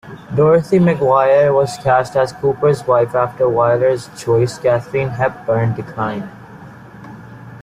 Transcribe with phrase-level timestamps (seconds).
[0.33, 6.27] Dorothy McGuire was cast as Cooper's wife after Wyler's choice, Katharine Hepburn, declined.